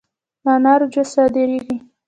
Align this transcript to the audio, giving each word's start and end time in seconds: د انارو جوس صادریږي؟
د 0.43 0.45
انارو 0.55 0.87
جوس 0.93 1.09
صادریږي؟ 1.15 1.75